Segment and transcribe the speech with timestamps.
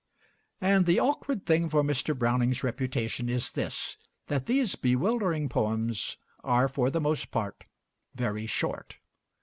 [0.59, 2.17] And the awkward thing for Mr.
[2.17, 3.97] Browning's reputation is this,
[4.29, 7.65] that these bewildering poems are for the most part
[8.15, 8.95] very short.